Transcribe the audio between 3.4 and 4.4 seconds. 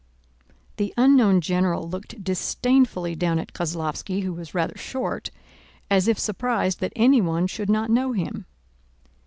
Kozlóvski, who